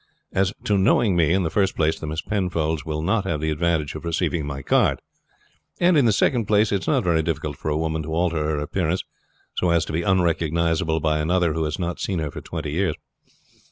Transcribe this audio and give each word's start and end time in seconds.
As 0.33 0.51
to 0.63 0.79
knowing 0.79 1.15
me, 1.15 1.31
in 1.31 1.43
the 1.43 1.51
first 1.51 1.75
place 1.75 1.99
the 1.99 2.07
Miss 2.07 2.23
Penfolds 2.23 2.83
will 2.83 3.03
not 3.03 3.23
have 3.25 3.39
the 3.39 3.51
advantage 3.51 3.93
of 3.93 4.03
receiving 4.03 4.47
my 4.47 4.63
card, 4.63 4.99
and, 5.79 5.95
in 5.95 6.05
the 6.05 6.11
second 6.11 6.47
place, 6.47 6.71
it 6.71 6.81
is 6.81 6.87
not 6.87 7.03
very 7.03 7.21
difficult 7.21 7.55
for 7.55 7.69
a 7.69 7.77
woman 7.77 8.01
to 8.01 8.09
alter 8.15 8.43
her 8.43 8.57
appearance 8.57 9.03
so 9.53 9.69
as 9.69 9.85
to 9.85 9.93
be 9.93 10.01
unrecognizable 10.01 10.99
by 10.99 11.19
another 11.19 11.53
who 11.53 11.65
has 11.65 11.77
not 11.77 11.99
seen 11.99 12.17
her 12.17 12.31
for 12.31 12.41
twenty 12.41 12.71
years. 12.71 12.95